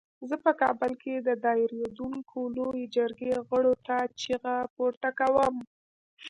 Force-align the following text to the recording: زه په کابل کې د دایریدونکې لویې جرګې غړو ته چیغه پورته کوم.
زه 0.29 0.35
په 0.43 0.51
کابل 0.61 0.91
کې 1.03 1.13
د 1.17 1.29
دایریدونکې 1.45 2.41
لویې 2.57 2.85
جرګې 2.95 3.33
غړو 3.47 3.73
ته 3.87 3.95
چیغه 4.19 4.55
پورته 4.75 5.09
کوم. 5.19 5.55